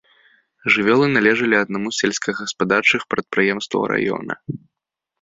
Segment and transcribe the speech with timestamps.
[0.75, 4.33] Жывёлы належалі аднаму з сельскагаспадарчых прадпрыемстваў раёна.